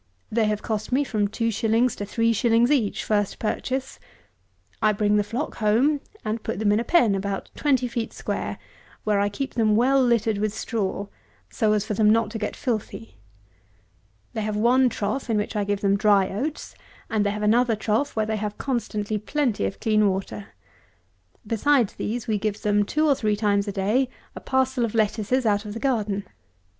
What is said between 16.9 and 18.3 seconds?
and they have another trough where